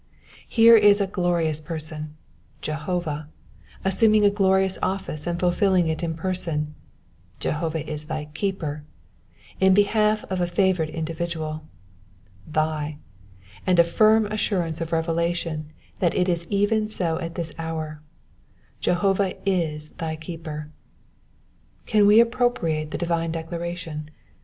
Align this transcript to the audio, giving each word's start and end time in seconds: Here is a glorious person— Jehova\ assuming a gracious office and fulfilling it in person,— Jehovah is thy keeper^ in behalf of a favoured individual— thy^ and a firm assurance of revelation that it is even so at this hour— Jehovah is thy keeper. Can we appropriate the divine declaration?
Here 0.47 0.75
is 0.75 0.99
a 0.99 1.05
glorious 1.05 1.61
person— 1.61 2.17
Jehova\ 2.63 3.27
assuming 3.85 4.25
a 4.25 4.31
gracious 4.31 4.79
office 4.81 5.27
and 5.27 5.39
fulfilling 5.39 5.89
it 5.89 6.01
in 6.01 6.15
person,— 6.15 6.73
Jehovah 7.39 7.87
is 7.87 8.05
thy 8.05 8.25
keeper^ 8.33 8.81
in 9.59 9.75
behalf 9.75 10.25
of 10.31 10.41
a 10.41 10.47
favoured 10.47 10.89
individual— 10.89 11.65
thy^ 12.51 12.97
and 13.67 13.77
a 13.77 13.83
firm 13.83 14.25
assurance 14.25 14.81
of 14.81 14.91
revelation 14.91 15.71
that 15.99 16.15
it 16.15 16.27
is 16.27 16.47
even 16.49 16.89
so 16.89 17.19
at 17.19 17.35
this 17.35 17.53
hour— 17.59 18.01
Jehovah 18.81 19.35
is 19.47 19.89
thy 19.99 20.15
keeper. 20.15 20.71
Can 21.85 22.07
we 22.07 22.19
appropriate 22.19 22.89
the 22.89 22.97
divine 22.97 23.31
declaration? 23.31 24.09